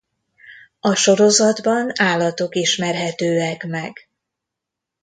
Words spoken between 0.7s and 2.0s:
A sorozatban